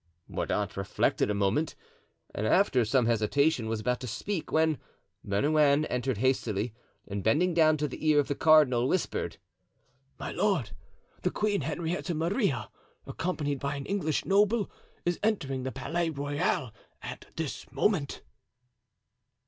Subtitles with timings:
[0.27, 1.75] Mordaunt reflected a moment
[2.33, 4.79] and, after some hesitation, was about to speak, when
[5.23, 6.73] Bernouin entered hastily
[7.07, 9.37] and bending down to the ear of the cardinal, whispered:
[10.17, 10.71] "My lord,
[11.21, 12.71] the Queen Henrietta Maria,
[13.05, 14.71] accompanied by an English noble,
[15.05, 16.71] is entering the Palais Royal
[17.03, 18.23] at this moment."